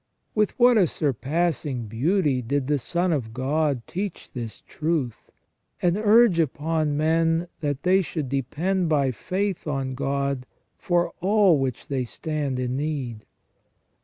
With 0.33 0.57
what 0.57 0.79
a 0.79 0.87
surpassing 0.87 1.85
beauty 1.85 2.41
did 2.41 2.65
the 2.65 2.79
Son 2.79 3.13
of 3.13 3.35
God 3.35 3.85
teach 3.85 4.31
this 4.31 4.61
truth, 4.61 5.29
and 5.79 5.95
urge 5.95 6.39
upon 6.39 6.97
men 6.97 7.47
that 7.59 7.83
they 7.83 8.01
should 8.01 8.27
depend 8.27 8.89
by 8.89 9.11
faith 9.11 9.67
on 9.67 9.93
God 9.93 10.47
for 10.75 11.13
all 11.19 11.53
of 11.53 11.59
which 11.59 11.87
they 11.87 12.03
stand 12.05 12.57
in 12.57 12.75
need. 12.75 13.27